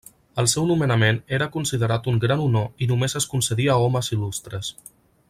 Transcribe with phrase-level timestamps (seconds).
[0.43, 4.73] El seu nomenament era considerat un gran honor i només es concedia a homes il·lustres.